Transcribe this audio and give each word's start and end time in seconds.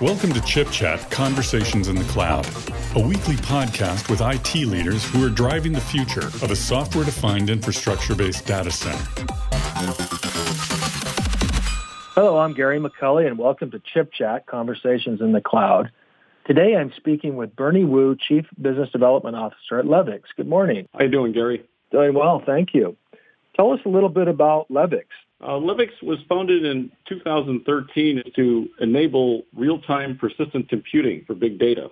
Welcome 0.00 0.32
to 0.32 0.40
Chip 0.46 0.70
Chat 0.70 1.10
Conversations 1.10 1.88
in 1.88 1.96
the 1.96 2.04
Cloud, 2.04 2.46
a 2.96 3.06
weekly 3.06 3.34
podcast 3.36 4.08
with 4.08 4.22
IT 4.22 4.66
leaders 4.66 5.04
who 5.04 5.22
are 5.26 5.28
driving 5.28 5.72
the 5.72 5.80
future 5.82 6.28
of 6.28 6.50
a 6.50 6.56
software 6.56 7.04
defined 7.04 7.50
infrastructure 7.50 8.14
based 8.14 8.46
data 8.46 8.70
center. 8.70 9.04
Hello, 12.14 12.38
I'm 12.38 12.54
Gary 12.54 12.80
McCulley, 12.80 13.26
and 13.26 13.36
welcome 13.36 13.70
to 13.72 13.82
Chip 13.92 14.12
Chat 14.14 14.46
Conversations 14.46 15.20
in 15.20 15.32
the 15.32 15.42
Cloud. 15.42 15.90
Today 16.46 16.74
I'm 16.74 16.90
speaking 16.96 17.36
with 17.36 17.54
Bernie 17.54 17.84
Wu, 17.84 18.16
Chief 18.16 18.46
Business 18.58 18.88
Development 18.92 19.36
Officer 19.36 19.78
at 19.78 19.84
Levyx. 19.84 20.22
Good 20.38 20.48
morning. 20.48 20.88
How 20.94 21.00
are 21.00 21.04
you 21.04 21.10
doing, 21.10 21.32
Gary? 21.32 21.66
Doing 21.92 22.14
well, 22.14 22.42
thank 22.46 22.72
you. 22.72 22.96
Tell 23.56 23.72
us 23.72 23.80
a 23.84 23.90
little 23.90 24.08
bit 24.08 24.26
about 24.26 24.70
Levyx. 24.70 25.04
Uh, 25.40 25.52
Levyx 25.52 25.90
was 26.02 26.18
founded 26.28 26.64
in 26.64 26.92
2013 27.08 28.22
to 28.36 28.68
enable 28.80 29.42
real-time 29.56 30.18
persistent 30.18 30.68
computing 30.68 31.24
for 31.26 31.34
big 31.34 31.58
data. 31.58 31.90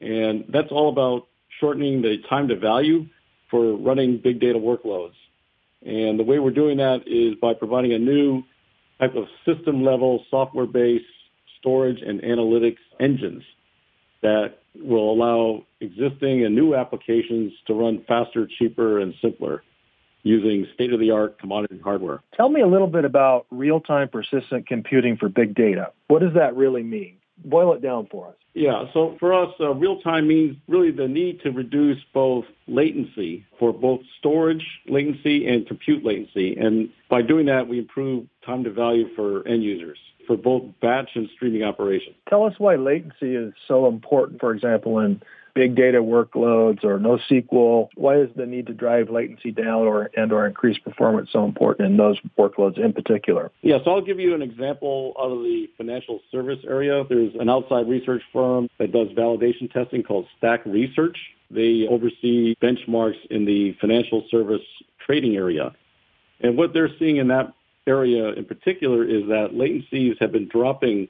And 0.00 0.44
that's 0.48 0.72
all 0.72 0.88
about 0.88 1.28
shortening 1.60 2.02
the 2.02 2.16
time 2.28 2.48
to 2.48 2.56
value 2.56 3.06
for 3.50 3.76
running 3.76 4.18
big 4.18 4.40
data 4.40 4.58
workloads. 4.58 5.14
And 5.86 6.18
the 6.18 6.24
way 6.24 6.38
we're 6.40 6.50
doing 6.50 6.78
that 6.78 7.06
is 7.06 7.34
by 7.40 7.54
providing 7.54 7.92
a 7.92 7.98
new 7.98 8.42
type 8.98 9.14
of 9.14 9.26
system 9.46 9.84
level 9.84 10.24
software 10.30 10.66
based 10.66 11.04
storage 11.60 12.00
and 12.02 12.20
analytics 12.22 12.78
engines 12.98 13.42
that 14.22 14.58
will 14.74 15.12
allow 15.12 15.64
existing 15.80 16.44
and 16.44 16.54
new 16.54 16.74
applications 16.74 17.52
to 17.66 17.74
run 17.74 18.04
faster, 18.06 18.48
cheaper, 18.58 19.00
and 19.00 19.14
simpler 19.22 19.62
using 20.22 20.66
state 20.74 20.92
of 20.92 21.00
the 21.00 21.10
art 21.10 21.38
commodity 21.38 21.80
hardware. 21.82 22.20
Tell 22.34 22.48
me 22.48 22.60
a 22.60 22.66
little 22.66 22.86
bit 22.86 23.04
about 23.04 23.46
real 23.50 23.80
time 23.80 24.08
persistent 24.08 24.66
computing 24.66 25.16
for 25.16 25.28
big 25.28 25.54
data. 25.54 25.92
What 26.08 26.20
does 26.20 26.34
that 26.34 26.56
really 26.56 26.82
mean? 26.82 27.16
Boil 27.44 27.72
it 27.72 27.82
down 27.82 28.06
for 28.10 28.28
us. 28.28 28.34
Yeah, 28.52 28.84
so 28.92 29.16
for 29.20 29.32
us, 29.32 29.54
uh, 29.60 29.72
real 29.74 30.00
time 30.00 30.26
means 30.26 30.56
really 30.68 30.90
the 30.90 31.06
need 31.06 31.40
to 31.42 31.50
reduce 31.50 31.98
both 32.12 32.44
latency 32.66 33.46
for 33.58 33.72
both 33.72 34.00
storage 34.18 34.64
latency 34.88 35.46
and 35.46 35.66
compute 35.66 36.04
latency. 36.04 36.56
And 36.56 36.90
by 37.08 37.22
doing 37.22 37.46
that, 37.46 37.68
we 37.68 37.78
improve 37.78 38.26
time 38.44 38.64
to 38.64 38.70
value 38.70 39.14
for 39.14 39.46
end 39.46 39.62
users 39.62 39.98
for 40.26 40.36
both 40.36 40.62
batch 40.80 41.10
and 41.14 41.28
streaming 41.34 41.64
operations. 41.64 42.14
Tell 42.28 42.44
us 42.44 42.54
why 42.58 42.76
latency 42.76 43.34
is 43.34 43.52
so 43.66 43.86
important, 43.88 44.40
for 44.40 44.52
example, 44.52 44.98
in 45.00 45.20
big 45.54 45.74
data 45.74 45.98
workloads 45.98 46.84
or 46.84 46.98
NoSQL? 46.98 47.88
Why 47.94 48.16
is 48.16 48.30
the 48.36 48.46
need 48.46 48.66
to 48.66 48.74
drive 48.74 49.10
latency 49.10 49.50
down 49.50 49.86
or 49.86 50.10
and 50.16 50.32
or 50.32 50.46
increase 50.46 50.78
performance 50.78 51.30
so 51.32 51.44
important 51.44 51.88
in 51.88 51.96
those 51.96 52.18
workloads 52.38 52.78
in 52.78 52.92
particular? 52.92 53.50
Yeah, 53.62 53.78
so 53.84 53.92
I'll 53.92 54.00
give 54.00 54.20
you 54.20 54.34
an 54.34 54.42
example 54.42 55.14
out 55.18 55.30
of 55.30 55.42
the 55.42 55.68
financial 55.76 56.20
service 56.30 56.60
area. 56.66 57.04
There's 57.08 57.34
an 57.38 57.48
outside 57.48 57.88
research 57.88 58.22
firm 58.32 58.68
that 58.78 58.92
does 58.92 59.08
validation 59.08 59.70
testing 59.72 60.02
called 60.02 60.26
STAC 60.40 60.64
Research. 60.66 61.18
They 61.50 61.86
oversee 61.88 62.54
benchmarks 62.62 63.18
in 63.30 63.44
the 63.44 63.76
financial 63.80 64.24
service 64.30 64.62
trading 65.04 65.36
area. 65.36 65.72
And 66.40 66.56
what 66.56 66.72
they're 66.72 66.90
seeing 66.98 67.16
in 67.16 67.28
that 67.28 67.52
area 67.86 68.28
in 68.32 68.44
particular 68.44 69.04
is 69.04 69.26
that 69.28 69.50
latencies 69.52 70.20
have 70.20 70.32
been 70.32 70.48
dropping 70.48 71.08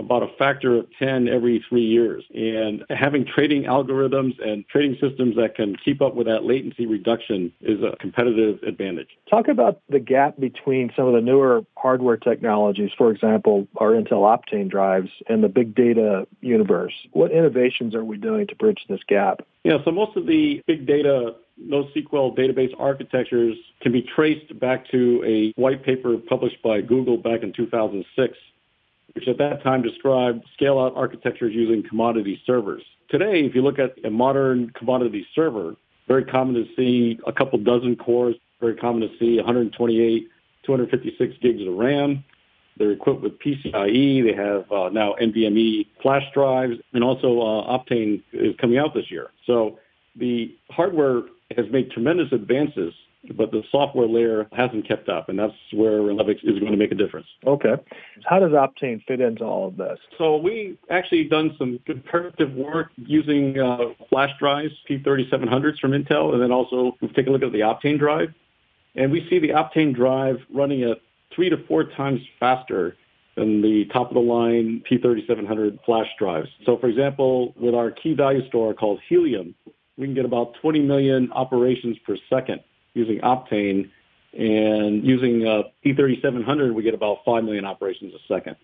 about 0.00 0.22
a 0.22 0.28
factor 0.38 0.76
of 0.76 0.86
10 0.98 1.28
every 1.28 1.64
three 1.68 1.84
years. 1.84 2.24
And 2.34 2.84
having 2.90 3.24
trading 3.24 3.64
algorithms 3.64 4.34
and 4.44 4.66
trading 4.68 4.96
systems 5.00 5.36
that 5.36 5.54
can 5.56 5.76
keep 5.76 6.00
up 6.00 6.14
with 6.14 6.26
that 6.26 6.44
latency 6.44 6.86
reduction 6.86 7.52
is 7.60 7.80
a 7.82 7.96
competitive 7.96 8.62
advantage. 8.62 9.08
Talk 9.28 9.48
about 9.48 9.80
the 9.88 9.98
gap 9.98 10.38
between 10.38 10.92
some 10.94 11.06
of 11.06 11.14
the 11.14 11.20
newer 11.20 11.64
hardware 11.76 12.16
technologies, 12.16 12.90
for 12.96 13.10
example, 13.10 13.66
our 13.76 13.90
Intel 13.90 14.22
Optane 14.22 14.70
drives 14.70 15.10
and 15.28 15.42
the 15.42 15.48
big 15.48 15.74
data 15.74 16.26
universe. 16.40 16.94
What 17.12 17.32
innovations 17.32 17.94
are 17.94 18.04
we 18.04 18.16
doing 18.18 18.46
to 18.46 18.54
bridge 18.54 18.84
this 18.88 19.00
gap? 19.08 19.40
Yeah, 19.64 19.78
so 19.84 19.90
most 19.90 20.16
of 20.16 20.26
the 20.26 20.62
big 20.66 20.86
data 20.86 21.34
NoSQL 21.60 22.36
database 22.36 22.72
architectures 22.78 23.56
can 23.82 23.92
be 23.92 24.02
traced 24.02 24.58
back 24.60 24.88
to 24.90 25.22
a 25.26 25.60
white 25.60 25.84
paper 25.84 26.16
published 26.16 26.62
by 26.62 26.80
Google 26.80 27.16
back 27.16 27.42
in 27.42 27.52
2006 27.52 28.38
which 29.14 29.28
at 29.28 29.38
that 29.38 29.62
time 29.62 29.82
described 29.82 30.44
scale 30.54 30.78
out 30.78 30.96
architectures 30.96 31.54
using 31.54 31.82
commodity 31.88 32.40
servers. 32.46 32.82
Today, 33.10 33.44
if 33.44 33.54
you 33.54 33.62
look 33.62 33.78
at 33.78 33.94
a 34.04 34.10
modern 34.10 34.70
commodity 34.70 35.26
server, 35.34 35.74
very 36.06 36.24
common 36.24 36.54
to 36.54 36.66
see 36.76 37.18
a 37.26 37.32
couple 37.32 37.58
dozen 37.58 37.96
cores, 37.96 38.36
very 38.60 38.76
common 38.76 39.02
to 39.02 39.08
see 39.18 39.36
128, 39.36 40.28
256 40.64 41.34
gigs 41.40 41.62
of 41.66 41.74
RAM. 41.74 42.24
They're 42.76 42.92
equipped 42.92 43.22
with 43.22 43.38
PCIe. 43.40 44.22
They 44.24 44.34
have 44.34 44.70
uh, 44.70 44.88
now 44.90 45.14
NVMe 45.20 45.86
flash 46.00 46.22
drives, 46.32 46.74
and 46.92 47.02
also 47.02 47.40
uh, 47.40 47.78
Optane 47.78 48.22
is 48.32 48.54
coming 48.60 48.78
out 48.78 48.94
this 48.94 49.10
year. 49.10 49.28
So 49.46 49.78
the 50.16 50.54
hardware 50.70 51.22
has 51.56 51.66
made 51.70 51.90
tremendous 51.90 52.30
advances 52.32 52.92
but 53.36 53.50
the 53.50 53.62
software 53.70 54.06
layer 54.06 54.46
hasn't 54.52 54.86
kept 54.86 55.08
up, 55.08 55.28
and 55.28 55.38
that's 55.38 55.54
where 55.72 56.00
Levyx 56.00 56.36
is 56.44 56.58
going 56.60 56.72
to 56.72 56.78
make 56.78 56.92
a 56.92 56.94
difference. 56.94 57.26
Okay. 57.46 57.74
How 58.24 58.38
does 58.38 58.52
Optane 58.52 59.04
fit 59.06 59.20
into 59.20 59.44
all 59.44 59.68
of 59.68 59.76
this? 59.76 59.98
So 60.16 60.36
we 60.36 60.78
actually 60.90 61.24
done 61.24 61.54
some 61.58 61.80
comparative 61.84 62.52
work 62.52 62.90
using 62.96 63.58
uh, 63.58 63.78
flash 64.08 64.30
drives, 64.38 64.72
P3700s 64.88 65.78
from 65.80 65.92
Intel, 65.92 66.32
and 66.32 66.42
then 66.42 66.52
also 66.52 66.96
we've 67.00 67.14
taken 67.14 67.30
a 67.30 67.32
look 67.32 67.42
at 67.42 67.52
the 67.52 67.60
Optane 67.60 67.98
drive, 67.98 68.32
and 68.94 69.10
we 69.10 69.26
see 69.28 69.38
the 69.38 69.48
Optane 69.48 69.94
drive 69.94 70.36
running 70.54 70.84
at 70.84 70.98
three 71.34 71.50
to 71.50 71.56
four 71.66 71.84
times 71.84 72.20
faster 72.38 72.96
than 73.36 73.62
the 73.62 73.84
top 73.92 74.08
of 74.08 74.14
the 74.14 74.20
line 74.20 74.82
P3700 74.90 75.78
flash 75.84 76.08
drives. 76.18 76.48
So 76.64 76.76
for 76.78 76.88
example, 76.88 77.54
with 77.56 77.74
our 77.74 77.90
key 77.90 78.14
value 78.14 78.46
store 78.48 78.74
called 78.74 79.00
Helium, 79.08 79.54
we 79.96 80.06
can 80.06 80.14
get 80.14 80.24
about 80.24 80.54
20 80.60 80.80
million 80.80 81.30
operations 81.32 81.96
per 82.06 82.16
second 82.30 82.60
using 82.98 83.20
Optane. 83.20 83.90
And 84.34 85.04
using 85.04 85.46
uh, 85.46 85.62
P3700, 85.84 86.74
we 86.74 86.82
get 86.82 86.92
about 86.92 87.18
5 87.24 87.44
million 87.44 87.64
operations 87.64 88.12
a 88.14 88.32
second. 88.32 88.56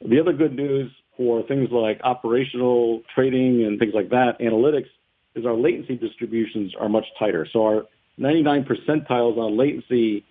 The 0.00 0.20
other 0.20 0.32
good 0.32 0.54
news 0.54 0.92
for 1.16 1.42
things 1.42 1.70
like 1.70 2.00
operational 2.04 3.02
trading 3.14 3.64
and 3.64 3.78
things 3.78 3.94
like 3.94 4.10
that, 4.10 4.38
analytics, 4.40 4.86
is 5.34 5.44
our 5.44 5.54
latency 5.54 5.96
distributions 5.96 6.74
are 6.78 6.88
much 6.88 7.06
tighter. 7.18 7.46
So 7.52 7.64
our 7.64 7.82
99 8.18 8.64
percentiles 8.64 9.38
on 9.38 9.58
latency 9.58 10.24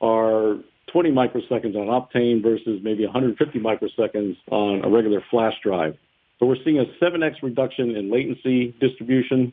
are 0.00 0.56
20 0.92 1.10
microseconds 1.10 1.76
on 1.76 1.86
Optane 1.86 2.42
versus 2.42 2.80
maybe 2.82 3.04
150 3.04 3.58
microseconds 3.58 4.36
on 4.50 4.84
a 4.84 4.88
regular 4.88 5.22
flash 5.30 5.54
drive. 5.62 5.96
So 6.38 6.46
we're 6.46 6.56
seeing 6.64 6.78
a 6.78 6.84
7x 7.02 7.42
reduction 7.42 7.96
in 7.96 8.10
latency 8.10 8.74
distribution 8.80 9.52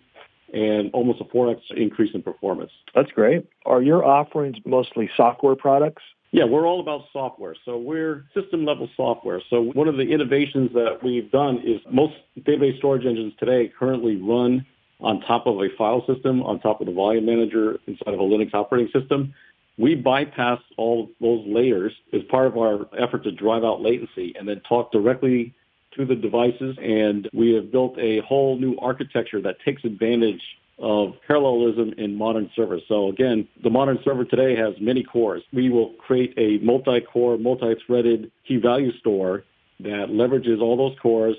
and 0.53 0.89
almost 0.93 1.21
a 1.21 1.25
4x 1.25 1.59
increase 1.75 2.13
in 2.13 2.21
performance. 2.23 2.71
That's 2.95 3.11
great. 3.11 3.47
Are 3.65 3.81
your 3.81 4.05
offerings 4.05 4.57
mostly 4.65 5.09
software 5.15 5.55
products? 5.55 6.03
Yeah, 6.31 6.43
we're 6.43 6.67
all 6.67 6.81
about 6.81 7.05
software. 7.13 7.55
So 7.63 7.77
we're 7.77 8.25
system 8.33 8.65
level 8.65 8.89
software. 8.95 9.41
So 9.49 9.61
one 9.61 9.87
of 9.87 9.95
the 9.95 10.03
innovations 10.03 10.73
that 10.73 10.99
we've 11.01 11.31
done 11.31 11.61
is 11.65 11.79
most 11.89 12.15
database 12.39 12.77
storage 12.77 13.05
engines 13.05 13.33
today 13.39 13.71
currently 13.77 14.17
run 14.17 14.65
on 14.99 15.21
top 15.21 15.47
of 15.47 15.57
a 15.61 15.69
file 15.77 16.05
system, 16.05 16.43
on 16.43 16.59
top 16.59 16.81
of 16.81 16.87
the 16.87 16.93
volume 16.93 17.25
manager 17.25 17.79
inside 17.87 18.13
of 18.13 18.19
a 18.19 18.23
Linux 18.23 18.53
operating 18.53 18.91
system. 18.99 19.33
We 19.77 19.95
bypass 19.95 20.59
all 20.75 21.09
those 21.21 21.45
layers 21.47 21.93
as 22.11 22.23
part 22.29 22.47
of 22.47 22.57
our 22.57 22.87
effort 22.97 23.23
to 23.23 23.31
drive 23.31 23.63
out 23.63 23.81
latency 23.81 24.33
and 24.37 24.47
then 24.47 24.59
talk 24.67 24.91
directly 24.91 25.53
to 25.97 26.05
the 26.05 26.15
devices, 26.15 26.77
and 26.81 27.27
we 27.33 27.53
have 27.55 27.71
built 27.71 27.97
a 27.99 28.19
whole 28.21 28.57
new 28.57 28.77
architecture 28.79 29.41
that 29.41 29.57
takes 29.65 29.83
advantage 29.83 30.41
of 30.79 31.13
parallelism 31.25 31.93
in 31.97 32.15
modern 32.15 32.49
servers. 32.55 32.83
So 32.87 33.09
again, 33.09 33.47
the 33.63 33.69
modern 33.69 33.99
server 34.03 34.23
today 34.23 34.55
has 34.55 34.75
many 34.79 35.03
cores. 35.03 35.43
We 35.51 35.69
will 35.69 35.93
create 35.93 36.33
a 36.37 36.63
multi-core, 36.63 37.37
multi-threaded 37.37 38.31
key 38.47 38.57
value 38.57 38.95
store 38.99 39.43
that 39.79 40.09
leverages 40.09 40.61
all 40.61 40.77
those 40.77 40.97
cores. 40.99 41.35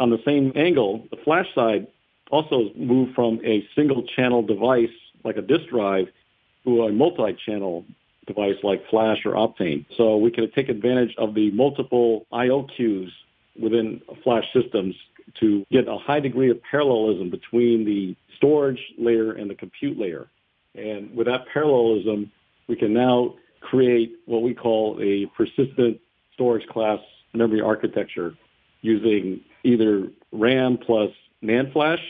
On 0.00 0.10
the 0.10 0.20
same 0.24 0.52
angle, 0.56 1.06
the 1.10 1.18
flash 1.18 1.46
side 1.54 1.86
also 2.30 2.70
moved 2.74 3.14
from 3.14 3.40
a 3.44 3.66
single 3.76 4.02
channel 4.02 4.42
device 4.42 4.90
like 5.24 5.36
a 5.36 5.42
disk 5.42 5.68
drive 5.68 6.08
to 6.64 6.84
a 6.84 6.92
multi-channel 6.92 7.84
device 8.26 8.56
like 8.62 8.88
Flash 8.88 9.24
or 9.24 9.32
Optane. 9.32 9.84
So 9.96 10.16
we 10.16 10.30
can 10.30 10.50
take 10.52 10.68
advantage 10.68 11.14
of 11.16 11.34
the 11.34 11.50
multiple 11.50 12.26
I/O 12.32 12.64
queues 12.64 13.12
within 13.58 14.00
flash 14.22 14.44
systems 14.52 14.94
to 15.40 15.64
get 15.70 15.88
a 15.88 15.96
high 15.96 16.20
degree 16.20 16.50
of 16.50 16.60
parallelism 16.62 17.30
between 17.30 17.84
the 17.84 18.16
storage 18.36 18.80
layer 18.98 19.32
and 19.32 19.50
the 19.50 19.54
compute 19.54 19.98
layer. 19.98 20.28
And 20.74 21.14
with 21.14 21.26
that 21.26 21.46
parallelism, 21.52 22.30
we 22.68 22.76
can 22.76 22.92
now 22.92 23.34
create 23.60 24.12
what 24.26 24.42
we 24.42 24.54
call 24.54 24.98
a 25.00 25.26
persistent 25.36 26.00
storage 26.32 26.66
class 26.68 26.98
memory 27.34 27.60
architecture 27.60 28.34
using 28.80 29.40
either 29.62 30.08
RAM 30.32 30.78
plus 30.78 31.10
NAND 31.42 31.72
flash 31.72 32.00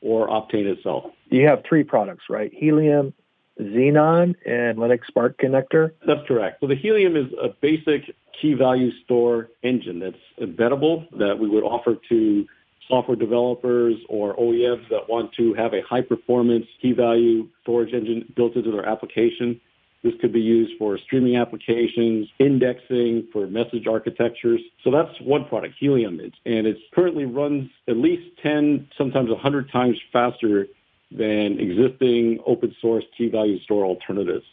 or 0.00 0.28
Optane 0.28 0.66
itself. 0.66 1.10
You 1.30 1.46
have 1.46 1.62
three 1.68 1.84
products, 1.84 2.24
right? 2.28 2.52
Helium, 2.54 3.12
Xenon, 3.60 4.34
and 4.46 4.78
Levyx 4.78 5.06
Spark 5.06 5.38
Connector? 5.38 5.92
That's 6.06 6.26
correct. 6.28 6.60
So 6.60 6.66
the 6.66 6.76
Helium 6.76 7.16
is 7.16 7.26
a 7.42 7.48
basic 7.60 8.14
key 8.40 8.54
value 8.54 8.90
store 9.04 9.48
engine 9.62 10.00
that's 10.00 10.16
embeddable 10.40 11.08
that 11.18 11.38
we 11.38 11.48
would 11.48 11.64
offer 11.64 11.96
to 12.08 12.46
software 12.88 13.16
developers 13.16 13.96
or 14.08 14.34
OEMs 14.36 14.88
that 14.88 15.08
want 15.08 15.32
to 15.34 15.54
have 15.54 15.74
a 15.74 15.82
high 15.82 16.00
performance 16.00 16.66
key 16.80 16.92
value 16.92 17.46
storage 17.62 17.92
engine 17.92 18.32
built 18.34 18.56
into 18.56 18.70
their 18.70 18.86
application. 18.86 19.60
This 20.02 20.14
could 20.20 20.32
be 20.32 20.40
used 20.40 20.78
for 20.78 20.96
streaming 20.98 21.36
applications, 21.36 22.28
indexing 22.38 23.28
for 23.32 23.46
message 23.48 23.86
architectures. 23.86 24.60
So 24.84 24.90
that's 24.90 25.10
one 25.20 25.44
product, 25.46 25.74
Helium. 25.78 26.20
and 26.20 26.66
it 26.66 26.78
currently 26.94 27.24
runs 27.24 27.68
at 27.88 27.96
least 27.96 28.22
10, 28.42 28.88
sometimes 28.96 29.28
100 29.28 29.70
times 29.72 29.98
faster 30.12 30.66
than 31.10 31.58
existing 31.58 32.38
open 32.46 32.74
source 32.80 33.04
key 33.16 33.28
value 33.28 33.60
store 33.62 33.84
alternatives. 33.84 34.44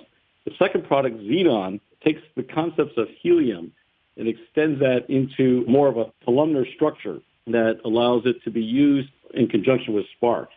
The 0.46 0.52
second 0.58 0.86
product, 0.86 1.18
Xenon, 1.20 1.80
takes 2.06 2.22
the 2.36 2.44
concepts 2.44 2.94
of 2.98 3.08
Helium 3.22 3.72
and 4.18 4.28
extends 4.28 4.80
that 4.80 5.10
into 5.10 5.66
more 5.68 5.88
of 5.88 5.98
a 5.98 6.06
columnar 6.24 6.66
structure 6.76 7.20
that 7.48 7.80
allows 7.86 8.24
it 8.26 8.38
to 8.44 8.52
be 8.52 8.62
used 8.62 9.10
in 9.34 9.48
conjunction 9.48 9.94
with 9.94 10.06
Spark. 10.16 10.50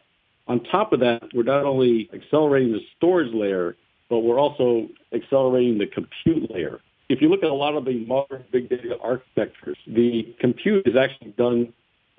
On 0.47 0.63
top 0.65 0.93
of 0.93 1.01
that, 1.01 1.23
we're 1.35 1.43
not 1.43 1.65
only 1.65 2.09
accelerating 2.15 2.73
the 2.73 2.81
storage 2.97 3.33
layer, 3.35 3.77
but 4.09 4.21
we're 4.21 4.39
also 4.39 4.89
accelerating 5.13 5.79
the 5.79 5.87
compute 5.87 6.51
layer. 6.51 6.81
If 7.09 7.21
you 7.21 7.29
look 7.29 7.43
at 7.43 7.51
a 7.51 7.55
lot 7.55 7.75
of 7.75 7.85
the 7.85 8.05
modern 8.07 8.45
big 8.53 8.69
data 8.69 8.97
architectures, 9.03 9.77
the 9.87 10.35
compute 10.41 10.87
is 10.87 10.95
actually 10.97 11.33
done 11.33 11.73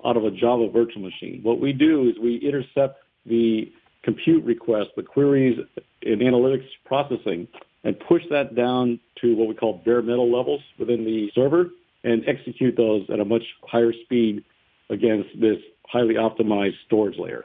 out 0.04 0.16
of 0.16 0.24
a 0.24 0.30
Java 0.30 0.68
virtual 0.70 1.02
machine. 1.02 1.40
What 1.42 1.60
we 1.60 1.72
do 1.72 2.08
is 2.08 2.18
we 2.18 2.36
intercept 2.36 3.02
the 3.26 3.72
compute 4.02 4.44
request, 4.44 4.90
the 4.96 5.02
queries 5.02 5.58
and 6.02 6.20
analytics 6.20 6.66
processing, 6.84 7.46
and 7.84 7.98
push 8.08 8.22
that 8.30 8.54
down 8.54 9.00
to 9.20 9.34
what 9.34 9.48
we 9.48 9.54
call 9.54 9.80
bare 9.84 10.02
metal 10.02 10.30
levels 10.30 10.60
within 10.78 11.04
the 11.04 11.30
server 11.34 11.70
and 12.04 12.22
execute 12.26 12.76
those 12.76 13.06
at 13.12 13.20
a 13.20 13.24
much 13.24 13.42
higher 13.62 13.92
speed 14.04 14.44
against 14.90 15.28
this 15.40 15.58
highly 15.86 16.14
optimized 16.14 16.74
storage 16.86 17.18
layer. 17.18 17.44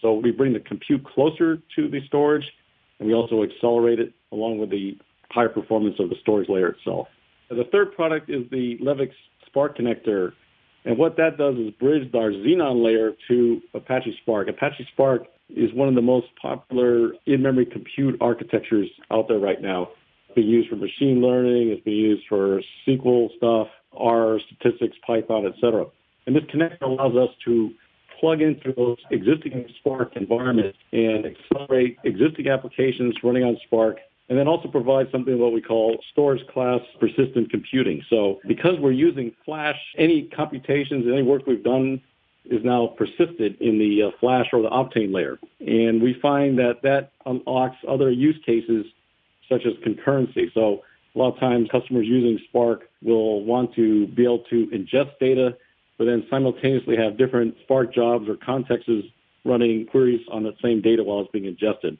So 0.00 0.14
we 0.14 0.30
bring 0.30 0.52
the 0.52 0.60
compute 0.60 1.04
closer 1.04 1.56
to 1.76 1.88
the 1.88 2.00
storage, 2.06 2.44
and 2.98 3.08
we 3.08 3.14
also 3.14 3.42
accelerate 3.42 4.00
it 4.00 4.12
along 4.32 4.58
with 4.58 4.70
the 4.70 4.98
higher 5.30 5.48
performance 5.48 5.96
of 5.98 6.10
the 6.10 6.16
storage 6.20 6.48
layer 6.48 6.68
itself. 6.68 7.08
And 7.50 7.58
the 7.58 7.64
third 7.64 7.94
product 7.94 8.30
is 8.30 8.48
the 8.50 8.78
Levyx 8.82 9.10
Spark 9.46 9.78
connector. 9.78 10.32
And 10.84 10.98
what 10.98 11.16
that 11.16 11.38
does 11.38 11.56
is 11.56 11.70
bridge 11.72 12.08
our 12.14 12.30
Xenon 12.30 12.84
layer 12.84 13.12
to 13.28 13.60
Apache 13.74 14.18
Spark. 14.22 14.48
Apache 14.48 14.86
Spark 14.92 15.26
is 15.48 15.72
one 15.74 15.88
of 15.88 15.94
the 15.94 16.02
most 16.02 16.26
popular 16.40 17.12
in-memory 17.26 17.66
compute 17.66 18.16
architectures 18.20 18.88
out 19.10 19.28
there 19.28 19.38
right 19.38 19.60
now. 19.60 19.88
It's 20.26 20.34
being 20.34 20.48
used 20.48 20.68
for 20.68 20.76
machine 20.76 21.20
learning, 21.20 21.70
it's 21.70 21.84
being 21.84 21.98
used 21.98 22.24
for 22.28 22.60
SQL 22.86 23.28
stuff, 23.36 23.68
R, 23.92 24.40
statistics, 24.46 24.96
Python, 25.06 25.46
etc. 25.46 25.86
And 26.26 26.34
this 26.34 26.44
connector 26.44 26.82
allows 26.82 27.16
us 27.16 27.34
to 27.44 27.70
plug 28.20 28.40
into 28.40 28.72
those 28.76 28.96
existing 29.10 29.66
Spark 29.78 30.16
environments 30.16 30.78
and 30.92 31.26
accelerate 31.26 31.98
existing 32.04 32.48
applications 32.48 33.14
running 33.22 33.44
on 33.44 33.58
Spark 33.66 33.98
and 34.28 34.38
then 34.38 34.48
also 34.48 34.68
provide 34.68 35.06
something 35.12 35.38
what 35.38 35.52
we 35.52 35.60
call 35.60 35.98
storage 36.12 36.44
class 36.48 36.80
persistent 36.98 37.50
computing. 37.50 38.02
So 38.08 38.40
because 38.48 38.78
we're 38.80 38.92
using 38.92 39.32
Flash, 39.44 39.78
any 39.98 40.22
computations, 40.34 41.04
any 41.06 41.22
work 41.22 41.46
we've 41.46 41.62
done 41.62 42.00
is 42.46 42.64
now 42.64 42.94
persisted 42.98 43.60
in 43.60 43.78
the 43.78 44.02
uh, 44.02 44.10
Flash 44.20 44.46
or 44.52 44.62
the 44.62 44.68
Optane 44.68 45.14
layer. 45.14 45.38
And 45.60 46.02
we 46.02 46.18
find 46.20 46.58
that 46.58 46.82
that 46.82 47.12
unlocks 47.24 47.76
other 47.88 48.10
use 48.10 48.38
cases 48.44 48.86
such 49.48 49.62
as 49.66 49.72
concurrency. 49.86 50.52
So 50.52 50.82
a 51.14 51.18
lot 51.18 51.34
of 51.34 51.40
times 51.40 51.68
customers 51.70 52.06
using 52.06 52.38
Spark 52.48 52.88
will 53.02 53.44
want 53.44 53.74
to 53.74 54.06
be 54.08 54.24
able 54.24 54.44
to 54.50 54.66
ingest 54.66 55.18
data 55.20 55.56
but 55.98 56.06
then 56.06 56.26
simultaneously 56.28 56.96
have 56.96 57.16
different 57.16 57.56
Spark 57.62 57.94
jobs 57.94 58.28
or 58.28 58.36
contexts 58.36 58.90
running 59.44 59.86
queries 59.86 60.20
on 60.30 60.42
the 60.42 60.52
same 60.62 60.80
data 60.80 61.04
while 61.04 61.20
it's 61.20 61.30
being 61.30 61.44
ingested. 61.44 61.98